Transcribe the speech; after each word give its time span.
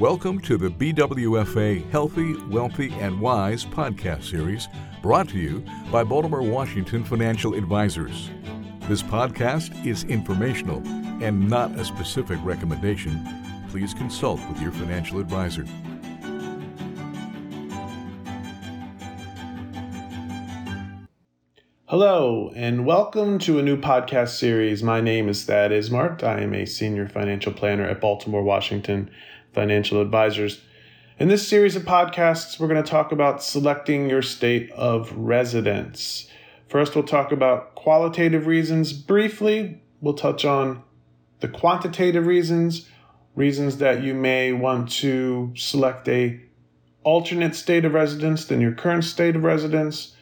Welcome 0.00 0.40
to 0.40 0.58
the 0.58 0.68
BWFA 0.68 1.90
Healthy, 1.90 2.34
Wealthy, 2.48 2.92
and 3.00 3.18
Wise 3.18 3.64
podcast 3.64 4.24
series 4.24 4.68
brought 5.00 5.26
to 5.30 5.38
you 5.38 5.64
by 5.90 6.04
Baltimore 6.04 6.42
Washington 6.42 7.02
Financial 7.02 7.54
Advisors. 7.54 8.28
This 8.90 9.02
podcast 9.02 9.86
is 9.86 10.04
informational 10.04 10.86
and 11.24 11.48
not 11.48 11.70
a 11.78 11.84
specific 11.86 12.38
recommendation. 12.42 13.26
Please 13.70 13.94
consult 13.94 14.38
with 14.50 14.60
your 14.60 14.70
financial 14.70 15.18
advisor. 15.18 15.64
Hello, 21.86 22.52
and 22.54 22.84
welcome 22.84 23.38
to 23.38 23.58
a 23.58 23.62
new 23.62 23.78
podcast 23.78 24.36
series. 24.36 24.82
My 24.82 25.00
name 25.00 25.30
is 25.30 25.46
Thad 25.46 25.70
Ismart. 25.70 26.22
I 26.22 26.42
am 26.42 26.52
a 26.52 26.66
senior 26.66 27.08
financial 27.08 27.54
planner 27.54 27.84
at 27.84 28.02
Baltimore 28.02 28.42
Washington 28.42 29.08
Financial 29.56 30.02
Advisors. 30.02 30.60
In 31.18 31.28
this 31.28 31.48
series 31.48 31.74
of 31.76 31.82
podcasts, 31.82 32.60
we're 32.60 32.68
going 32.68 32.82
to 32.82 32.88
talk 32.88 33.10
about 33.10 33.42
selecting 33.42 34.08
your 34.08 34.20
state 34.20 34.70
of 34.72 35.10
residence. 35.16 36.28
First, 36.68 36.94
we'll 36.94 37.04
talk 37.04 37.32
about 37.32 37.74
qualitative 37.74 38.46
reasons 38.46 38.92
briefly. 38.92 39.80
We'll 40.02 40.14
touch 40.14 40.44
on 40.44 40.82
the 41.40 41.48
quantitative 41.48 42.26
reasons, 42.26 42.86
reasons 43.34 43.78
that 43.78 44.02
you 44.02 44.12
may 44.12 44.52
want 44.52 44.90
to 44.90 45.52
select 45.56 46.06
a 46.06 46.38
alternate 47.02 47.54
state 47.54 47.86
of 47.86 47.94
residence 47.94 48.44
than 48.44 48.60
your 48.60 48.72
current 48.72 49.04
state 49.04 49.36
of 49.36 49.42
residence. 49.42 50.14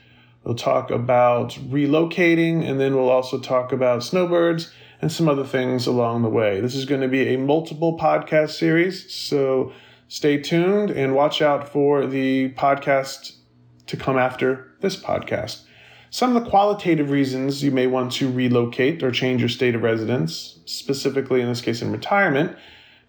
We'll 0.44 0.54
talk 0.54 0.92
about 0.92 1.52
relocating, 1.54 2.68
and 2.68 2.78
then 2.78 2.94
we'll 2.94 3.10
also 3.10 3.40
talk 3.40 3.72
about 3.72 4.04
snowbirds 4.04 4.70
and 5.04 5.12
some 5.12 5.28
other 5.28 5.44
things 5.44 5.86
along 5.86 6.22
the 6.22 6.30
way. 6.30 6.62
This 6.62 6.74
is 6.74 6.86
going 6.86 7.02
to 7.02 7.08
be 7.08 7.34
a 7.34 7.36
multiple 7.36 7.98
podcast 7.98 8.52
series, 8.52 9.12
so 9.12 9.70
stay 10.08 10.38
tuned 10.38 10.90
and 10.90 11.14
watch 11.14 11.42
out 11.42 11.68
for 11.68 12.06
the 12.06 12.54
podcast 12.54 13.36
to 13.84 13.98
come 13.98 14.16
after 14.16 14.72
this 14.80 14.96
podcast. 14.96 15.60
Some 16.08 16.34
of 16.34 16.42
the 16.42 16.48
qualitative 16.48 17.10
reasons 17.10 17.62
you 17.62 17.70
may 17.70 17.86
want 17.86 18.12
to 18.12 18.32
relocate 18.32 19.02
or 19.02 19.10
change 19.10 19.42
your 19.42 19.50
state 19.50 19.74
of 19.74 19.82
residence, 19.82 20.60
specifically 20.64 21.42
in 21.42 21.48
this 21.48 21.60
case 21.60 21.82
in 21.82 21.92
retirement, 21.92 22.56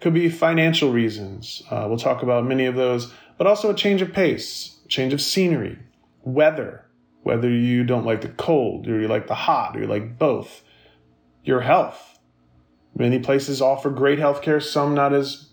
could 0.02 0.14
be 0.14 0.28
financial 0.28 0.92
reasons. 0.92 1.64
Uh, 1.72 1.86
we'll 1.88 1.98
talk 1.98 2.22
about 2.22 2.46
many 2.46 2.66
of 2.66 2.76
those, 2.76 3.14
but 3.38 3.48
also 3.48 3.70
a 3.70 3.74
change 3.74 4.02
of 4.02 4.12
pace, 4.12 4.80
change 4.90 5.14
of 5.14 5.22
scenery, 5.22 5.80
weather, 6.26 6.84
whether 7.24 7.50
you 7.50 7.86
don't 7.86 8.06
like 8.06 8.20
the 8.20 8.28
cold 8.28 8.86
or 8.86 9.00
you 9.00 9.08
like 9.08 9.28
the 9.28 9.34
hot 9.34 9.78
or 9.78 9.80
you 9.80 9.88
like 9.88 10.20
both 10.20 10.62
your 11.46 11.62
health. 11.62 12.20
Many 12.98 13.20
places 13.20 13.62
offer 13.62 13.90
great 13.90 14.20
health 14.20 14.42
care, 14.42 14.60
some 14.60 14.94
not 14.94 15.14
as 15.14 15.50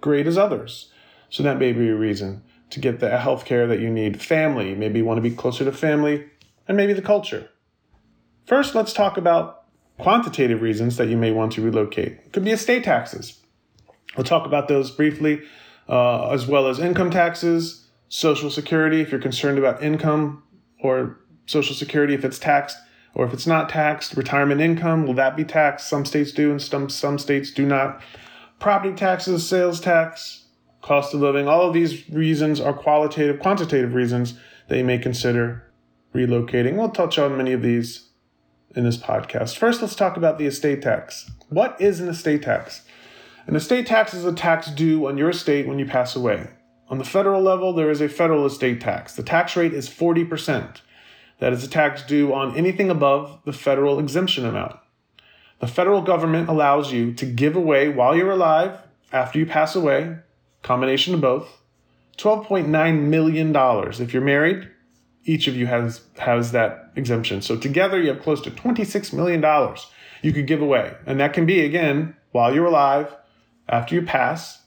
great 0.00 0.26
as 0.26 0.38
others. 0.38 0.92
So 1.28 1.42
that 1.42 1.58
may 1.58 1.72
be 1.72 1.88
a 1.88 1.94
reason 1.94 2.42
to 2.70 2.80
get 2.80 3.00
the 3.00 3.18
health 3.18 3.44
care 3.44 3.66
that 3.66 3.80
you 3.80 3.90
need. 3.90 4.22
Family, 4.22 4.74
maybe 4.74 5.00
you 5.00 5.04
want 5.04 5.18
to 5.18 5.28
be 5.28 5.34
closer 5.34 5.64
to 5.64 5.72
family, 5.72 6.26
and 6.66 6.76
maybe 6.76 6.92
the 6.92 7.02
culture. 7.02 7.48
First, 8.46 8.74
let's 8.74 8.92
talk 8.92 9.16
about 9.16 9.64
quantitative 9.98 10.62
reasons 10.62 10.96
that 10.96 11.08
you 11.08 11.16
may 11.16 11.32
want 11.32 11.52
to 11.52 11.62
relocate. 11.62 12.12
It 12.24 12.32
could 12.32 12.44
be 12.44 12.52
estate 12.52 12.84
taxes. 12.84 13.40
We'll 14.16 14.24
talk 14.24 14.46
about 14.46 14.68
those 14.68 14.90
briefly, 14.90 15.42
uh, 15.88 16.30
as 16.30 16.46
well 16.46 16.68
as 16.68 16.78
income 16.78 17.10
taxes, 17.10 17.88
social 18.08 18.50
security, 18.50 19.00
if 19.00 19.10
you're 19.10 19.20
concerned 19.20 19.58
about 19.58 19.82
income 19.82 20.42
or 20.80 21.18
social 21.46 21.74
security 21.74 22.14
if 22.14 22.24
it's 22.24 22.38
taxed 22.38 22.76
or 23.14 23.26
if 23.26 23.32
it's 23.32 23.46
not 23.46 23.68
taxed, 23.68 24.16
retirement 24.16 24.60
income, 24.60 25.06
will 25.06 25.14
that 25.14 25.36
be 25.36 25.44
taxed? 25.44 25.88
Some 25.88 26.04
states 26.04 26.32
do 26.32 26.50
and 26.50 26.60
some, 26.60 26.88
some 26.88 27.18
states 27.18 27.50
do 27.50 27.66
not. 27.66 28.00
Property 28.58 28.94
taxes, 28.94 29.46
sales 29.46 29.80
tax, 29.80 30.44
cost 30.82 31.14
of 31.14 31.20
living, 31.20 31.48
all 31.48 31.66
of 31.66 31.74
these 31.74 32.08
reasons 32.10 32.60
are 32.60 32.72
qualitative, 32.72 33.40
quantitative 33.40 33.94
reasons 33.94 34.38
that 34.68 34.78
you 34.78 34.84
may 34.84 34.98
consider 34.98 35.64
relocating. 36.14 36.76
We'll 36.76 36.90
touch 36.90 37.18
on 37.18 37.36
many 37.36 37.52
of 37.52 37.62
these 37.62 38.08
in 38.74 38.84
this 38.84 38.96
podcast. 38.96 39.56
First, 39.56 39.82
let's 39.82 39.94
talk 39.94 40.16
about 40.16 40.38
the 40.38 40.46
estate 40.46 40.82
tax. 40.82 41.30
What 41.48 41.80
is 41.80 42.00
an 42.00 42.08
estate 42.08 42.42
tax? 42.42 42.82
An 43.46 43.56
estate 43.56 43.86
tax 43.86 44.12
is 44.12 44.24
a 44.24 44.32
tax 44.32 44.70
due 44.70 45.06
on 45.06 45.16
your 45.16 45.30
estate 45.30 45.66
when 45.66 45.78
you 45.78 45.86
pass 45.86 46.14
away. 46.14 46.48
On 46.90 46.98
the 46.98 47.04
federal 47.04 47.42
level, 47.42 47.72
there 47.72 47.90
is 47.90 48.00
a 48.00 48.08
federal 48.08 48.46
estate 48.46 48.80
tax. 48.80 49.14
The 49.14 49.22
tax 49.22 49.56
rate 49.56 49.74
is 49.74 49.88
40%. 49.88 50.80
That 51.40 51.52
is 51.52 51.64
a 51.64 51.68
tax 51.68 52.02
due 52.02 52.32
on 52.34 52.56
anything 52.56 52.90
above 52.90 53.40
the 53.44 53.52
federal 53.52 53.98
exemption 53.98 54.44
amount. 54.44 54.76
The 55.60 55.66
federal 55.66 56.02
government 56.02 56.48
allows 56.48 56.92
you 56.92 57.12
to 57.14 57.26
give 57.26 57.56
away 57.56 57.88
while 57.88 58.16
you're 58.16 58.30
alive, 58.30 58.78
after 59.12 59.38
you 59.38 59.46
pass 59.46 59.74
away, 59.74 60.16
combination 60.62 61.14
of 61.14 61.20
both, 61.20 61.48
$12.9 62.16 63.02
million. 63.02 63.54
If 63.54 64.12
you're 64.12 64.22
married, 64.22 64.68
each 65.24 65.48
of 65.48 65.56
you 65.56 65.66
has, 65.66 66.02
has 66.18 66.52
that 66.52 66.92
exemption. 66.96 67.42
So 67.42 67.56
together 67.56 68.00
you 68.00 68.08
have 68.08 68.22
close 68.22 68.40
to 68.42 68.50
$26 68.50 69.12
million 69.12 69.42
you 70.22 70.32
could 70.32 70.46
give 70.46 70.62
away. 70.62 70.94
And 71.06 71.20
that 71.20 71.32
can 71.32 71.46
be, 71.46 71.60
again, 71.64 72.16
while 72.32 72.54
you're 72.54 72.66
alive, 72.66 73.14
after 73.68 73.94
you 73.94 74.02
pass, 74.02 74.62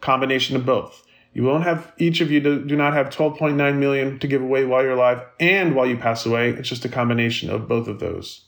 combination 0.00 0.56
of 0.56 0.66
both. 0.66 1.03
You 1.34 1.42
won't 1.42 1.64
have 1.64 1.92
each 1.98 2.20
of 2.20 2.30
you 2.30 2.40
do, 2.40 2.64
do 2.64 2.76
not 2.76 2.94
have 2.94 3.10
12.9 3.10 3.76
million 3.76 4.20
to 4.20 4.28
give 4.28 4.40
away 4.40 4.64
while 4.64 4.82
you're 4.82 4.92
alive 4.92 5.22
and 5.40 5.74
while 5.74 5.86
you 5.86 5.96
pass 5.96 6.24
away. 6.24 6.50
It's 6.50 6.68
just 6.68 6.84
a 6.84 6.88
combination 6.88 7.50
of 7.50 7.66
both 7.68 7.88
of 7.88 7.98
those. 7.98 8.44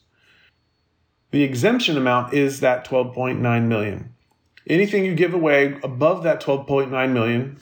The 1.32 1.42
exemption 1.42 1.96
amount 1.96 2.32
is 2.32 2.60
that 2.60 2.86
12.9 2.86 3.66
million. 3.66 4.14
Anything 4.68 5.04
you 5.04 5.16
give 5.16 5.34
away 5.34 5.78
above 5.82 6.22
that 6.22 6.40
12.9 6.40 7.12
million, 7.12 7.58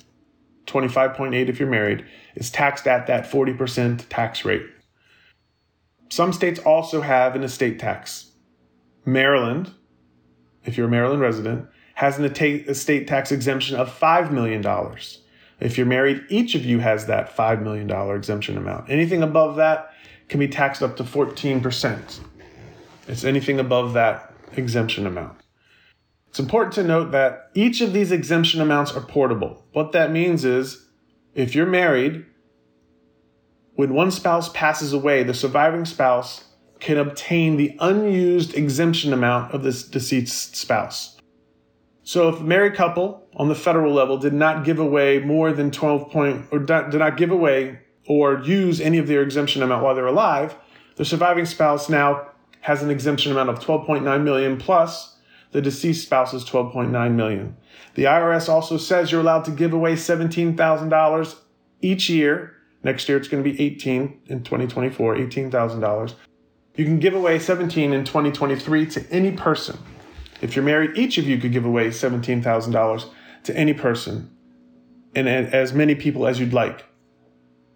25.8 0.67 1.49
if 1.49 1.59
you're 1.59 1.69
married, 1.71 2.05
is 2.35 2.51
taxed 2.51 2.87
at 2.87 3.07
that 3.07 3.25
40% 3.25 4.05
tax 4.11 4.45
rate. 4.45 4.67
Some 6.11 6.35
states 6.35 6.61
also 6.61 7.01
have 7.01 7.35
an 7.35 7.43
estate 7.43 7.79
tax. 7.79 8.31
Maryland, 9.07 9.73
if 10.65 10.77
you're 10.77 10.87
a 10.87 10.91
Maryland 10.91 11.23
resident, 11.23 11.67
has 11.95 12.19
an 12.19 12.25
estate 12.25 13.07
tax 13.07 13.33
exemption 13.33 13.77
of 13.77 13.89
$5 13.89 14.31
million. 14.31 14.65
If 15.61 15.79
you're 15.79 15.87
married, 15.87 16.25
each 16.29 16.55
of 16.55 16.65
you 16.65 16.81
has 16.81 17.07
that 17.07 17.37
$5 17.37 17.63
million 17.63 17.91
exemption 18.17 18.57
amount. 18.57 18.91
Anything 18.91 19.23
above 19.23 19.57
that 19.57 19.93
can 20.29 20.41
be 20.41 20.49
taxed 20.49 20.83
up 20.83 20.97
to 20.97 21.05
14%. 21.05 22.21
It's 23.07 23.25
anything 23.25 23.61
above 23.61 23.93
that 23.93 24.33
exemption 24.57 25.07
amount. 25.07 25.39
It's 26.29 26.41
important 26.41 26.75
to 26.75 26.83
note 26.83 27.13
that 27.13 27.51
each 27.55 27.81
of 27.81 27.93
these 27.93 28.11
exemption 28.11 28.61
amounts 28.61 28.93
are 28.93 29.01
portable. 29.01 29.65
What 29.73 29.93
that 29.93 30.11
means 30.11 30.45
is 30.45 30.89
if 31.35 31.55
you're 31.55 31.67
married, 31.67 32.27
when 33.75 33.95
one 33.95 34.11
spouse 34.11 34.49
passes 34.49 34.93
away, 34.93 35.23
the 35.23 35.35
surviving 35.35 35.85
spouse 35.85 36.45
can 36.81 36.99
obtain 36.99 37.57
the 37.57 37.77
unused 37.79 38.55
exemption 38.55 39.13
amount 39.13 39.53
of 39.53 39.63
this 39.63 39.85
deceased 39.85 40.57
spouse. 40.57 41.14
So 42.05 42.29
if 42.29 42.41
a 42.41 42.45
married 42.45 42.75
couple 42.75 43.27
on 43.35 43.49
the 43.49 43.55
federal 43.55 43.93
level 43.93 44.19
did 44.19 44.35
not 44.35 44.65
give 44.65 44.79
away 44.79 45.21
more 45.21 45.53
than 45.53 45.71
12 45.71 46.11
point 46.11 46.47
or 46.53 46.59
did 46.59 46.99
not 46.99 47.17
give 47.17 47.31
away 47.31 47.81
or 48.07 48.41
use 48.43 48.81
any 48.81 48.99
of 48.99 49.07
their 49.07 49.23
exemption 49.23 49.63
amount 49.63 49.83
while 49.83 49.95
they're 49.95 50.07
alive, 50.07 50.55
the 50.97 51.05
surviving 51.05 51.47
spouse 51.47 51.89
now 51.89 52.29
has 52.61 52.83
an 52.83 52.91
exemption 52.91 53.33
amount 53.33 53.49
of 53.49 53.59
12.9 53.59 54.23
million 54.23 54.59
plus 54.59 55.17
the 55.53 55.63
deceased 55.63 56.05
spouse's 56.05 56.45
12.9 56.45 57.15
million. 57.15 57.57
The 57.95 58.05
IRS 58.05 58.49
also 58.49 58.77
says 58.77 59.11
you're 59.11 59.21
allowed 59.21 59.45
to 59.47 59.51
give 59.51 59.73
away 59.73 59.95
$17,000 59.95 61.37
each 61.81 62.11
year. 62.11 62.57
Next 62.83 63.09
year 63.09 63.17
it's 63.17 63.29
going 63.29 63.43
to 63.43 63.51
be 63.51 63.59
18 63.61 64.21
in 64.27 64.43
2024, 64.43 65.17
$18,000. 65.17 66.15
You 66.77 66.85
can 66.85 66.99
give 66.99 67.15
away 67.15 67.39
17 67.39 67.93
in 67.93 68.05
2023 68.05 68.87
to 68.87 69.11
any 69.11 69.31
person. 69.31 69.79
If 70.45 70.55
you're 70.55 70.65
married, 70.65 70.99
each 70.99 71.17
of 71.17 71.27
you 71.27 71.39
could 71.39 71.53
give 71.53 71.65
away 71.65 71.89
$17,000 71.89 73.11
to 73.45 73.57
any 73.57 73.73
person 73.73 74.31
and 75.15 75.27
as 75.27 75.73
many 75.73 75.95
people 75.95 76.27
as 76.27 76.39
you'd 76.39 76.53
like 76.53 76.85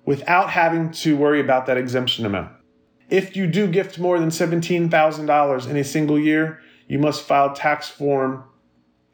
without 0.04 0.50
having 0.50 0.90
to 0.90 1.16
worry 1.16 1.40
about 1.40 1.64
that 1.64 1.78
exemption 1.78 2.26
amount. 2.26 2.52
If 3.08 3.36
you 3.36 3.46
do 3.46 3.68
gift 3.68 3.98
more 3.98 4.18
than 4.18 4.28
$17,000 4.28 5.70
in 5.70 5.76
a 5.78 5.82
single 5.82 6.18
year, 6.18 6.60
you 6.88 6.98
must 6.98 7.22
file 7.22 7.54
tax 7.54 7.88
form 7.88 8.44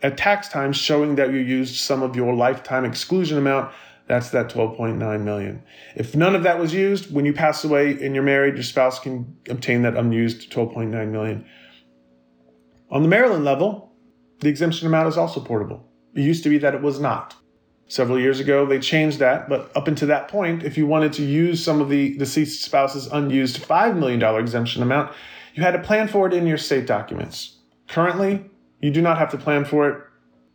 at 0.03 0.19
tax 0.19 0.49
time 0.49 0.73
showing 0.73 1.15
that 1.15 1.31
you 1.31 1.39
used 1.39 1.77
some 1.77 2.03
of 2.03 2.17
your 2.17 2.35
lifetime 2.35 2.85
exclusion 2.85 3.39
amount. 3.39 3.73
That's 4.09 4.31
that 4.31 4.49
12.9 4.49 5.21
million. 5.23 5.63
If 5.95 6.17
none 6.17 6.35
of 6.35 6.43
that 6.43 6.59
was 6.59 6.75
used, 6.75 7.15
when 7.15 7.25
you 7.25 7.33
pass 7.33 7.63
away 7.63 7.93
and 8.05 8.17
you're 8.17 8.25
married, 8.25 8.55
your 8.55 8.65
spouse 8.65 8.99
can 8.99 9.37
obtain 9.49 9.83
that 9.83 9.97
unused 9.97 10.51
12.9 10.51 11.11
million. 11.13 11.47
On 12.95 13.03
the 13.03 13.09
Maryland 13.09 13.45
level, 13.45 13.93
the 14.39 14.49
exemption 14.49 14.87
amount 14.87 15.09
is 15.09 15.19
also 15.19 15.41
portable. 15.41 15.85
It 16.15 16.21
used 16.21 16.45
to 16.45 16.49
be 16.49 16.59
that 16.59 16.77
it 16.77 16.81
was 16.81 17.01
not. 17.01 17.35
Several 17.89 18.21
years 18.21 18.39
ago, 18.39 18.65
they 18.65 18.79
changed 18.79 19.19
that, 19.19 19.49
but 19.49 19.77
up 19.77 19.89
until 19.89 20.07
that 20.07 20.29
point, 20.29 20.63
if 20.63 20.79
you 20.79 20.87
wanted 20.87 21.13
to 21.15 21.25
use 21.25 21.63
some 21.63 21.81
of 21.81 21.89
the 21.89 22.17
deceased 22.17 22.65
spouse's 22.65 23.09
unused 23.09 23.61
$5 23.61 23.99
million 23.99 24.23
exemption 24.37 24.81
amount, 24.81 25.13
you 25.55 25.65
had 25.65 25.73
to 25.73 25.81
plan 25.81 26.07
for 26.07 26.29
it 26.29 26.33
in 26.33 26.47
your 26.47 26.57
state 26.57 26.87
documents. 26.87 27.59
Currently, 27.89 28.49
you 28.81 28.93
do 28.93 29.03
not 29.03 29.19
have 29.19 29.33
to 29.33 29.39
plan 29.39 29.65
for 29.65 29.89
it. 29.89 30.01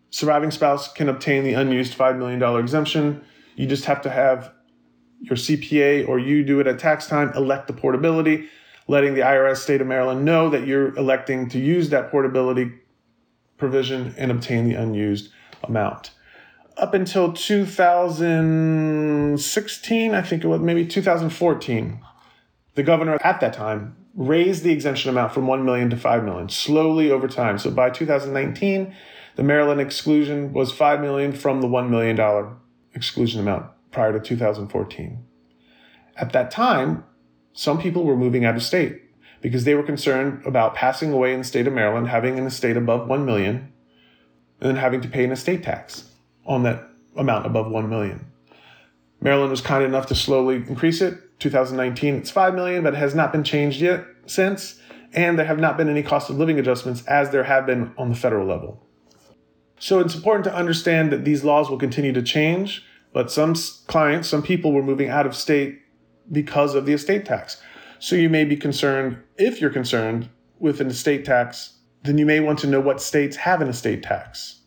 surviving 0.10 0.50
spouse 0.50 0.92
can 0.94 1.10
obtain 1.10 1.44
the 1.44 1.54
unused 1.54 1.98
$5 1.98 2.18
million 2.18 2.42
exemption. 2.58 3.22
You 3.58 3.68
just 3.68 3.84
have 3.84 4.02
to 4.04 4.10
have 4.10 4.54
your 5.20 5.36
CPA 5.36 6.08
or 6.08 6.20
you 6.20 6.46
do 6.46 6.62
it 6.62 6.68
at 6.68 6.80
tax 6.80 7.06
time, 7.06 7.34
elect 7.36 7.68
the 7.68 7.74
portability, 7.74 8.48
letting 8.90 9.14
the 9.14 9.22
IRS 9.22 9.58
state 9.58 9.82
of 9.82 9.88
Maryland 9.88 10.26
know 10.26 10.50
that 10.50 10.66
you're 10.66 10.98
electing 10.98 11.48
to 11.48 11.60
use 11.60 11.92
that 11.92 12.10
portability 12.10 12.72
provision 13.58 14.16
and 14.18 14.32
obtain 14.32 14.68
the 14.68 14.74
unused 14.74 15.30
amount. 15.64 16.10
Up 16.76 16.96
until 16.96 17.32
2016, 17.32 20.16
I 20.16 20.24
think 20.24 20.44
it 20.44 20.48
was 20.48 20.62
maybe 20.62 20.88
2014, 20.88 22.02
the 22.74 22.82
governor 22.82 23.20
at 23.24 23.40
that 23.42 23.54
time 23.54 23.96
raised 24.16 24.64
the 24.64 24.72
exemption 24.72 25.12
amount 25.12 25.34
from 25.34 25.46
1 25.46 25.64
million 25.64 25.92
to 25.92 25.98
5 25.98 26.24
million 26.24 26.50
slowly 26.50 27.12
over 27.12 27.28
time. 27.28 27.60
So 27.60 27.70
by 27.70 27.92
2019, 27.92 28.96
the 29.36 29.44
Maryland 29.44 29.80
exclusion 29.80 30.52
was 30.52 30.72
5 30.72 31.00
million 31.00 31.32
from 31.32 31.62
the 31.62 31.68
1 31.68 31.92
million 31.92 32.16
dollar 32.16 32.56
exclusion 32.96 33.40
amount 33.40 33.68
prior 33.92 34.14
to 34.14 34.20
2014. 34.20 35.24
At 36.18 36.34
that 36.34 36.50
time, 36.50 37.04
some 37.60 37.78
people 37.78 38.06
were 38.06 38.16
moving 38.16 38.46
out 38.46 38.56
of 38.56 38.64
state 38.64 39.02
because 39.42 39.66
they 39.66 39.76
were 39.76 39.84
concerned 39.84 40.42
about 40.46 40.76
passing 40.76 41.12
away 41.12 41.34
in 41.34 41.40
the 41.40 41.44
state 41.44 41.68
of 41.68 41.74
Maryland, 41.74 42.08
having 42.08 42.40
an 42.40 42.46
estate 42.46 42.78
above 42.78 43.10
1 43.10 43.26
million, 43.26 43.74
and 44.62 44.70
then 44.70 44.78
having 44.78 45.02
to 45.02 45.10
pay 45.10 45.26
an 45.26 45.32
estate 45.34 45.62
tax 45.62 46.10
on 46.46 46.64
that 46.64 46.88
amount 47.18 47.46
above 47.46 47.70
1 47.70 47.90
million. 47.90 48.26
Maryland 49.20 49.52
was 49.52 49.60
kind 49.60 49.84
enough 49.84 50.06
to 50.06 50.16
slowly 50.16 50.56
increase 50.56 51.02
it. 51.02 51.38
2019, 51.40 52.16
it's 52.16 52.32
5 52.32 52.56
million, 52.56 52.82
but 52.82 52.94
it 52.94 52.98
has 52.98 53.14
not 53.14 53.34
been 53.34 53.44
changed 53.44 53.82
yet 53.82 54.06
since, 54.26 54.80
and 55.12 55.38
there 55.38 55.46
have 55.46 55.60
not 55.60 55.76
been 55.76 55.90
any 55.90 56.02
cost 56.02 56.30
of 56.30 56.38
living 56.38 56.60
adjustments 56.60 57.06
as 57.08 57.32
there 57.32 57.44
have 57.44 57.66
been 57.66 57.92
on 57.98 58.08
the 58.08 58.16
federal 58.16 58.48
level. 58.48 58.82
So 59.80 60.00
it's 60.00 60.16
important 60.16 60.46
to 60.46 60.56
understand 60.56 61.12
that 61.12 61.26
these 61.26 61.44
laws 61.44 61.70
will 61.70 61.78
continue 61.78 62.14
to 62.14 62.24
change, 62.24 62.86
but 63.12 63.30
some 63.30 63.54
clients, 63.88 64.30
some 64.30 64.44
people 64.44 64.72
were 64.72 64.82
moving 64.82 65.10
out 65.10 65.26
of 65.26 65.36
state 65.36 65.82
because 66.32 66.76
of 66.76 66.86
the 66.86 66.94
estate 66.94 67.26
tax. 67.26 67.62
So 68.00 68.16
you 68.16 68.30
may 68.30 68.46
be 68.46 68.56
concerned, 68.56 69.18
if 69.38 69.60
you're 69.60 69.70
concerned 69.70 70.30
with 70.60 70.80
an 70.82 70.88
estate 70.88 71.26
tax, 71.26 71.78
then 72.04 72.18
you 72.18 72.26
may 72.26 72.40
want 72.40 72.60
to 72.60 72.68
know 72.68 72.80
what 72.80 73.02
states 73.02 73.38
have 73.38 73.62
an 73.62 73.68
estate 73.68 74.04
tax. 74.04 74.62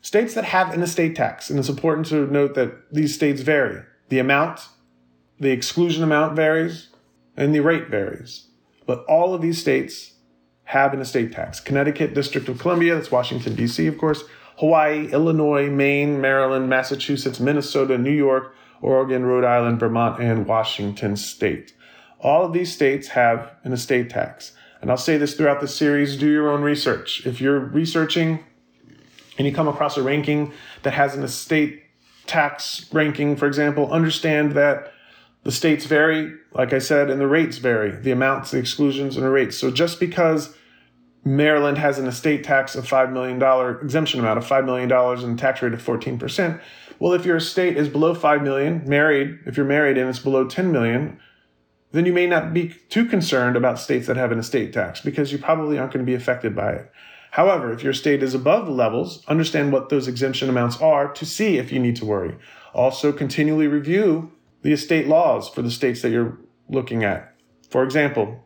States 0.00 0.34
that 0.34 0.44
have 0.44 0.72
an 0.72 0.82
estate 0.82 1.16
tax, 1.16 1.50
and 1.50 1.58
it's 1.58 1.68
important 1.68 2.06
to 2.06 2.26
note 2.26 2.54
that 2.54 2.92
these 2.92 3.14
states 3.14 3.40
vary. 3.40 3.82
The 4.10 4.18
amount, 4.18 4.60
the 5.40 5.50
exclusion 5.50 6.02
amount 6.02 6.36
varies, 6.36 6.88
and 7.36 7.54
the 7.54 7.60
rate 7.60 7.88
varies. 7.88 8.48
But 8.86 9.04
all 9.06 9.34
of 9.34 9.42
these 9.42 9.60
states 9.60 10.14
have 10.64 10.92
an 10.92 11.00
estate 11.00 11.32
tax. 11.32 11.60
Connecticut, 11.60 12.14
District 12.14 12.48
of 12.48 12.58
Columbia, 12.58 12.94
that's 12.94 13.10
Washington, 13.10 13.54
D.C., 13.54 13.86
of 13.86 13.98
course, 13.98 14.24
Hawaii, 14.58 15.10
Illinois, 15.12 15.70
Maine, 15.70 16.20
Maryland, 16.20 16.68
Massachusetts, 16.68 17.38
Minnesota, 17.38 17.96
New 17.96 18.10
York, 18.12 18.54
Oregon, 18.80 19.24
Rhode 19.24 19.44
Island, 19.44 19.80
Vermont, 19.80 20.20
and 20.20 20.46
Washington 20.46 21.16
State. 21.16 21.74
All 22.20 22.44
of 22.44 22.52
these 22.52 22.72
states 22.72 23.08
have 23.08 23.52
an 23.64 23.72
estate 23.72 24.10
tax. 24.10 24.52
And 24.80 24.90
I'll 24.90 24.96
say 24.96 25.16
this 25.16 25.34
throughout 25.34 25.60
the 25.60 25.68
series 25.68 26.16
do 26.16 26.30
your 26.30 26.50
own 26.50 26.62
research. 26.62 27.26
If 27.26 27.40
you're 27.40 27.58
researching 27.58 28.44
and 29.36 29.46
you 29.46 29.52
come 29.52 29.68
across 29.68 29.96
a 29.96 30.02
ranking 30.02 30.52
that 30.82 30.94
has 30.94 31.14
an 31.14 31.22
estate 31.22 31.82
tax 32.26 32.92
ranking, 32.92 33.36
for 33.36 33.46
example, 33.46 33.90
understand 33.90 34.52
that 34.52 34.92
the 35.44 35.52
states 35.52 35.86
vary, 35.86 36.34
like 36.52 36.72
I 36.72 36.78
said, 36.78 37.10
and 37.10 37.20
the 37.20 37.26
rates 37.26 37.58
vary 37.58 37.90
the 37.90 38.10
amounts, 38.10 38.50
the 38.50 38.58
exclusions, 38.58 39.16
and 39.16 39.24
the 39.24 39.30
rates. 39.30 39.56
So 39.56 39.70
just 39.70 39.98
because 39.98 40.54
Maryland 41.24 41.78
has 41.78 41.98
an 41.98 42.06
estate 42.06 42.44
tax 42.44 42.74
of 42.74 42.86
$5 42.86 43.12
million 43.12 43.42
exemption 43.82 44.20
amount 44.20 44.38
of 44.38 44.46
$5 44.46 44.64
million 44.64 44.90
and 44.90 45.38
a 45.38 45.40
tax 45.40 45.62
rate 45.62 45.74
of 45.74 45.82
14%. 45.82 46.60
Well, 46.98 47.12
if 47.12 47.24
your 47.24 47.36
estate 47.36 47.76
is 47.76 47.88
below 47.88 48.14
5 48.14 48.42
million, 48.42 48.82
married, 48.86 49.38
if 49.46 49.56
you're 49.56 49.66
married 49.66 49.98
and 49.98 50.08
it's 50.08 50.18
below 50.18 50.46
10 50.46 50.72
million, 50.72 51.20
then 51.92 52.06
you 52.06 52.12
may 52.12 52.26
not 52.26 52.52
be 52.52 52.74
too 52.88 53.06
concerned 53.06 53.56
about 53.56 53.78
states 53.78 54.06
that 54.06 54.16
have 54.16 54.32
an 54.32 54.38
estate 54.38 54.72
tax 54.72 55.00
because 55.00 55.32
you 55.32 55.38
probably 55.38 55.78
aren't 55.78 55.92
going 55.92 56.04
to 56.04 56.10
be 56.10 56.16
affected 56.16 56.54
by 56.54 56.72
it. 56.72 56.92
However, 57.32 57.72
if 57.72 57.82
your 57.82 57.92
state 57.92 58.22
is 58.22 58.34
above 58.34 58.66
the 58.66 58.72
levels, 58.72 59.24
understand 59.28 59.72
what 59.72 59.88
those 59.88 60.08
exemption 60.08 60.48
amounts 60.48 60.80
are 60.80 61.12
to 61.12 61.26
see 61.26 61.58
if 61.58 61.70
you 61.70 61.78
need 61.78 61.96
to 61.96 62.04
worry. 62.04 62.36
Also, 62.74 63.12
continually 63.12 63.66
review 63.66 64.32
the 64.62 64.72
estate 64.72 65.06
laws 65.06 65.48
for 65.48 65.62
the 65.62 65.70
states 65.70 66.02
that 66.02 66.10
you're 66.10 66.38
looking 66.68 67.04
at. 67.04 67.34
For 67.70 67.84
example, 67.84 68.44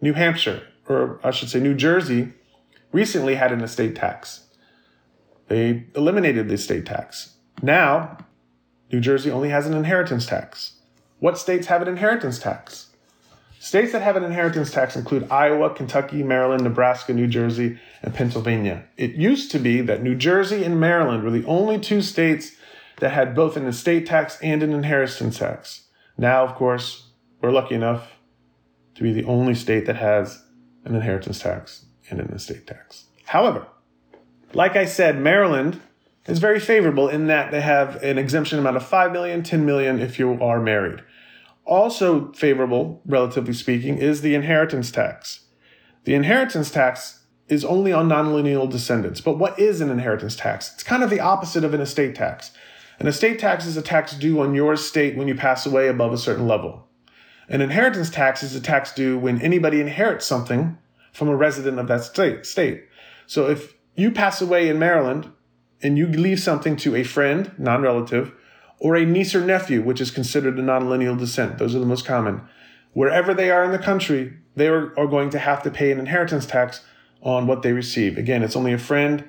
New 0.00 0.14
Hampshire, 0.14 0.62
or 0.88 1.20
I 1.22 1.30
should 1.30 1.50
say 1.50 1.60
New 1.60 1.74
Jersey, 1.74 2.32
recently 2.90 3.36
had 3.36 3.52
an 3.52 3.60
estate 3.60 3.94
tax. 3.94 4.46
They 5.48 5.86
eliminated 5.94 6.48
the 6.48 6.54
estate 6.54 6.86
tax. 6.86 7.31
Now, 7.60 8.18
New 8.90 9.00
Jersey 9.00 9.30
only 9.30 9.50
has 9.50 9.66
an 9.66 9.74
inheritance 9.74 10.26
tax. 10.26 10.74
What 11.18 11.38
states 11.38 11.66
have 11.66 11.82
an 11.82 11.88
inheritance 11.88 12.38
tax? 12.38 12.88
States 13.58 13.92
that 13.92 14.02
have 14.02 14.16
an 14.16 14.24
inheritance 14.24 14.72
tax 14.72 14.96
include 14.96 15.30
Iowa, 15.30 15.72
Kentucky, 15.72 16.24
Maryland, 16.24 16.64
Nebraska, 16.64 17.14
New 17.14 17.28
Jersey, 17.28 17.78
and 18.02 18.12
Pennsylvania. 18.12 18.84
It 18.96 19.12
used 19.12 19.52
to 19.52 19.60
be 19.60 19.80
that 19.82 20.02
New 20.02 20.16
Jersey 20.16 20.64
and 20.64 20.80
Maryland 20.80 21.22
were 21.22 21.30
the 21.30 21.46
only 21.46 21.78
two 21.78 22.02
states 22.02 22.56
that 22.98 23.10
had 23.12 23.36
both 23.36 23.56
an 23.56 23.66
estate 23.66 24.04
tax 24.06 24.36
and 24.42 24.64
an 24.64 24.72
inheritance 24.72 25.38
tax. 25.38 25.84
Now, 26.18 26.42
of 26.44 26.56
course, 26.56 27.10
we're 27.40 27.52
lucky 27.52 27.76
enough 27.76 28.16
to 28.96 29.02
be 29.02 29.12
the 29.12 29.24
only 29.24 29.54
state 29.54 29.86
that 29.86 29.96
has 29.96 30.42
an 30.84 30.96
inheritance 30.96 31.38
tax 31.38 31.86
and 32.10 32.18
an 32.18 32.32
estate 32.32 32.66
tax. 32.66 33.04
However, 33.26 33.68
like 34.52 34.74
I 34.74 34.86
said, 34.86 35.20
Maryland 35.20 35.80
is 36.26 36.38
very 36.38 36.60
favorable 36.60 37.08
in 37.08 37.26
that 37.26 37.50
they 37.50 37.60
have 37.60 37.96
an 38.02 38.18
exemption 38.18 38.58
amount 38.58 38.76
of 38.76 38.86
5 38.86 39.12
million, 39.12 39.42
10 39.42 39.66
million 39.66 39.98
if 39.98 40.18
you 40.18 40.40
are 40.40 40.60
married. 40.60 41.02
Also 41.64 42.32
favorable, 42.32 43.00
relatively 43.06 43.54
speaking, 43.54 43.98
is 43.98 44.20
the 44.20 44.34
inheritance 44.34 44.90
tax. 44.90 45.40
The 46.04 46.14
inheritance 46.14 46.70
tax 46.70 47.24
is 47.48 47.64
only 47.64 47.92
on 47.92 48.08
non-lineal 48.08 48.66
descendants. 48.66 49.20
But 49.20 49.38
what 49.38 49.58
is 49.58 49.80
an 49.80 49.90
inheritance 49.90 50.36
tax? 50.36 50.72
It's 50.74 50.82
kind 50.82 51.02
of 51.02 51.10
the 51.10 51.20
opposite 51.20 51.64
of 51.64 51.74
an 51.74 51.80
estate 51.80 52.14
tax. 52.14 52.52
An 52.98 53.06
estate 53.06 53.38
tax 53.38 53.66
is 53.66 53.76
a 53.76 53.82
tax 53.82 54.14
due 54.14 54.40
on 54.40 54.54
your 54.54 54.72
estate 54.72 55.16
when 55.16 55.28
you 55.28 55.34
pass 55.34 55.66
away 55.66 55.88
above 55.88 56.12
a 56.12 56.18
certain 56.18 56.46
level. 56.46 56.86
An 57.48 57.60
inheritance 57.60 58.10
tax 58.10 58.42
is 58.42 58.54
a 58.54 58.60
tax 58.60 58.94
due 58.94 59.18
when 59.18 59.40
anybody 59.42 59.80
inherits 59.80 60.24
something 60.24 60.78
from 61.12 61.28
a 61.28 61.36
resident 61.36 61.78
of 61.78 61.88
that 61.88 62.04
state. 62.04 62.46
state. 62.46 62.84
So 63.26 63.50
if 63.50 63.74
you 63.94 64.10
pass 64.10 64.40
away 64.40 64.68
in 64.68 64.78
Maryland 64.78 65.30
and 65.82 65.98
you 65.98 66.06
leave 66.06 66.40
something 66.40 66.76
to 66.76 66.94
a 66.96 67.02
friend, 67.02 67.52
non 67.58 67.82
relative, 67.82 68.32
or 68.78 68.96
a 68.96 69.04
niece 69.04 69.34
or 69.34 69.44
nephew, 69.44 69.82
which 69.82 70.00
is 70.00 70.10
considered 70.10 70.58
a 70.58 70.62
non-lineal 70.62 71.16
descent, 71.16 71.58
those 71.58 71.74
are 71.74 71.78
the 71.78 71.86
most 71.86 72.04
common. 72.04 72.42
Wherever 72.92 73.32
they 73.32 73.50
are 73.50 73.64
in 73.64 73.72
the 73.72 73.78
country, 73.78 74.36
they 74.56 74.68
are, 74.68 74.98
are 74.98 75.06
going 75.06 75.30
to 75.30 75.38
have 75.38 75.62
to 75.62 75.70
pay 75.70 75.92
an 75.92 75.98
inheritance 75.98 76.46
tax 76.46 76.84
on 77.22 77.46
what 77.46 77.62
they 77.62 77.72
receive. 77.72 78.18
Again, 78.18 78.42
it's 78.42 78.56
only 78.56 78.72
a 78.72 78.78
friend 78.78 79.24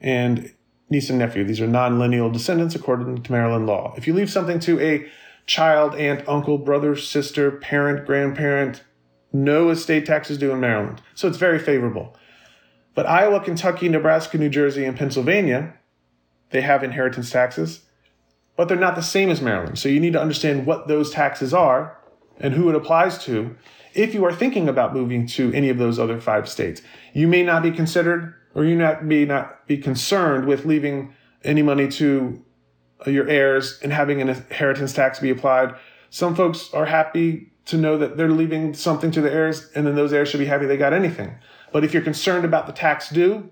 and 0.00 0.52
niece 0.90 1.08
and 1.10 1.18
nephew. 1.18 1.44
These 1.44 1.60
are 1.60 1.66
non-lineal 1.66 2.30
descendants 2.30 2.74
according 2.74 3.22
to 3.22 3.32
Maryland 3.32 3.66
law. 3.66 3.94
If 3.96 4.06
you 4.06 4.12
leave 4.12 4.30
something 4.30 4.60
to 4.60 4.78
a 4.80 5.08
child, 5.48 5.94
aunt, 5.96 6.22
uncle, 6.28 6.58
brother, 6.58 6.94
sister, 6.94 7.50
parent, 7.50 8.06
grandparent. 8.06 8.84
No 9.32 9.70
estate 9.70 10.06
taxes 10.06 10.38
due 10.38 10.52
in 10.52 10.60
Maryland. 10.60 11.02
So 11.14 11.26
it's 11.26 11.38
very 11.38 11.58
favorable. 11.58 12.16
But 12.94 13.06
Iowa, 13.06 13.40
Kentucky, 13.40 13.88
Nebraska, 13.88 14.38
New 14.38 14.48
Jersey, 14.48 14.84
and 14.84 14.96
Pennsylvania, 14.96 15.74
they 16.50 16.60
have 16.60 16.82
inheritance 16.82 17.30
taxes, 17.30 17.82
but 18.56 18.68
they're 18.68 18.76
not 18.76 18.96
the 18.96 19.02
same 19.02 19.30
as 19.30 19.40
Maryland. 19.40 19.78
So 19.78 19.88
you 19.88 20.00
need 20.00 20.14
to 20.14 20.20
understand 20.20 20.66
what 20.66 20.88
those 20.88 21.10
taxes 21.10 21.54
are 21.54 21.98
and 22.40 22.54
who 22.54 22.68
it 22.68 22.74
applies 22.74 23.18
to 23.24 23.56
if 23.94 24.14
you 24.14 24.24
are 24.24 24.32
thinking 24.32 24.68
about 24.68 24.94
moving 24.94 25.26
to 25.26 25.52
any 25.52 25.68
of 25.68 25.78
those 25.78 25.98
other 25.98 26.20
five 26.20 26.48
states. 26.48 26.82
You 27.12 27.28
may 27.28 27.42
not 27.42 27.62
be 27.62 27.70
considered 27.70 28.34
or 28.54 28.64
you 28.64 28.76
not, 28.76 29.04
may 29.04 29.24
not 29.24 29.66
be 29.66 29.78
concerned 29.78 30.46
with 30.46 30.64
leaving 30.64 31.14
any 31.44 31.62
money 31.62 31.88
to 31.88 32.44
your 33.06 33.28
heirs 33.28 33.78
and 33.82 33.92
having 33.92 34.20
an 34.20 34.28
inheritance 34.28 34.92
tax 34.92 35.20
be 35.20 35.30
applied. 35.30 35.74
Some 36.10 36.34
folks 36.34 36.72
are 36.72 36.86
happy 36.86 37.52
to 37.66 37.76
know 37.76 37.98
that 37.98 38.16
they're 38.16 38.30
leaving 38.30 38.74
something 38.74 39.10
to 39.10 39.20
the 39.20 39.30
heirs, 39.30 39.70
and 39.74 39.86
then 39.86 39.94
those 39.94 40.12
heirs 40.12 40.28
should 40.28 40.40
be 40.40 40.46
happy 40.46 40.66
they 40.66 40.76
got 40.76 40.94
anything. 40.94 41.36
But 41.70 41.84
if 41.84 41.92
you're 41.92 42.02
concerned 42.02 42.44
about 42.44 42.66
the 42.66 42.72
tax 42.72 43.10
due, 43.10 43.50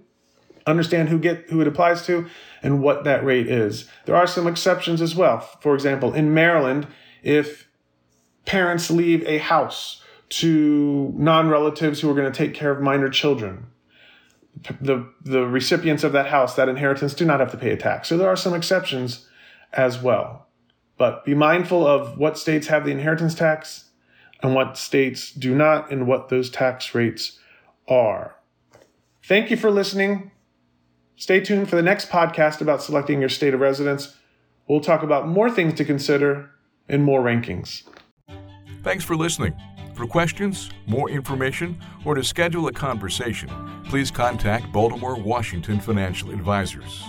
understand 0.66 1.08
who 1.08 1.18
get 1.18 1.48
who 1.50 1.60
it 1.60 1.68
applies 1.68 2.04
to 2.06 2.26
and 2.62 2.82
what 2.82 3.04
that 3.04 3.24
rate 3.24 3.48
is. 3.48 3.88
There 4.04 4.16
are 4.16 4.26
some 4.26 4.46
exceptions 4.46 5.00
as 5.00 5.14
well. 5.14 5.40
For 5.60 5.74
example, 5.74 6.12
in 6.12 6.34
Maryland, 6.34 6.86
if 7.22 7.68
parents 8.44 8.90
leave 8.90 9.22
a 9.26 9.38
house 9.38 10.02
to 10.28 11.12
non-relatives 11.16 12.00
who 12.00 12.10
are 12.10 12.14
going 12.14 12.30
to 12.30 12.36
take 12.36 12.54
care 12.54 12.72
of 12.72 12.80
minor 12.80 13.08
children, 13.08 13.66
the 14.80 15.08
the 15.22 15.46
recipients 15.46 16.02
of 16.02 16.12
that 16.12 16.26
house, 16.26 16.56
that 16.56 16.68
inheritance, 16.68 17.14
do 17.14 17.24
not 17.24 17.40
have 17.40 17.50
to 17.52 17.58
pay 17.58 17.70
a 17.70 17.76
tax. 17.76 18.08
So 18.08 18.16
there 18.16 18.28
are 18.28 18.36
some 18.36 18.54
exceptions 18.54 19.28
as 19.72 20.02
well. 20.02 20.46
But 20.98 21.24
be 21.24 21.34
mindful 21.34 21.86
of 21.86 22.18
what 22.18 22.38
states 22.38 22.68
have 22.68 22.84
the 22.84 22.90
inheritance 22.90 23.34
tax 23.34 23.90
and 24.42 24.54
what 24.54 24.76
states 24.78 25.30
do 25.32 25.54
not, 25.54 25.90
and 25.90 26.06
what 26.06 26.28
those 26.28 26.50
tax 26.50 26.94
rates 26.94 27.38
are. 27.88 28.36
Thank 29.22 29.50
you 29.50 29.56
for 29.56 29.70
listening. 29.70 30.30
Stay 31.18 31.40
tuned 31.40 31.68
for 31.68 31.76
the 31.76 31.82
next 31.82 32.10
podcast 32.10 32.60
about 32.60 32.82
selecting 32.82 33.20
your 33.20 33.30
state 33.30 33.54
of 33.54 33.60
residence. 33.60 34.16
We'll 34.68 34.80
talk 34.80 35.02
about 35.02 35.26
more 35.26 35.50
things 35.50 35.72
to 35.74 35.84
consider 35.84 36.50
and 36.90 37.02
more 37.02 37.22
rankings. 37.22 37.84
Thanks 38.82 39.02
for 39.02 39.16
listening. 39.16 39.54
For 39.94 40.06
questions, 40.06 40.70
more 40.86 41.08
information, 41.08 41.80
or 42.04 42.14
to 42.14 42.22
schedule 42.22 42.68
a 42.68 42.72
conversation, 42.72 43.48
please 43.86 44.10
contact 44.10 44.70
Baltimore 44.72 45.18
Washington 45.18 45.80
Financial 45.80 46.30
Advisors. 46.30 47.02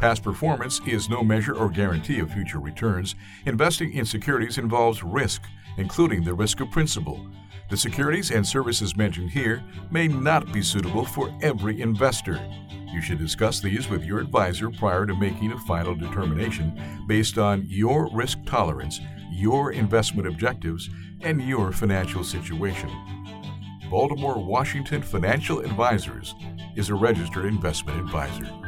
Past 0.00 0.24
performance 0.24 0.80
is 0.84 1.08
no 1.08 1.22
measure 1.22 1.54
or 1.54 1.68
guarantee 1.68 2.18
of 2.18 2.32
future 2.32 2.58
returns. 2.58 3.14
Investing 3.46 3.92
in 3.92 4.04
securities 4.04 4.58
involves 4.58 5.04
risk, 5.04 5.42
including 5.76 6.24
the 6.24 6.34
risk 6.34 6.58
of 6.60 6.70
principal. 6.72 7.24
The 7.68 7.76
securities 7.76 8.32
and 8.32 8.44
services 8.44 8.96
mentioned 8.96 9.30
here 9.30 9.62
may 9.92 10.08
not 10.08 10.52
be 10.52 10.62
suitable 10.62 11.04
for 11.04 11.32
every 11.42 11.80
investor. 11.80 12.40
You 12.92 13.00
should 13.00 13.18
discuss 13.18 13.60
these 13.60 13.88
with 13.88 14.04
your 14.04 14.18
advisor 14.18 14.70
prior 14.70 15.06
to 15.06 15.14
making 15.14 15.52
a 15.52 15.58
final 15.60 15.94
determination 15.94 17.04
based 17.06 17.38
on 17.38 17.64
your 17.68 18.08
risk 18.12 18.38
tolerance, 18.46 19.00
your 19.30 19.72
investment 19.72 20.26
objectives, 20.26 20.90
and 21.20 21.40
your 21.40 21.72
financial 21.72 22.24
situation. 22.24 22.90
Baltimore 23.90 24.38
Washington 24.38 25.02
Financial 25.02 25.60
Advisors 25.60 26.34
is 26.76 26.88
a 26.88 26.94
registered 26.94 27.44
investment 27.44 27.98
advisor. 27.98 28.59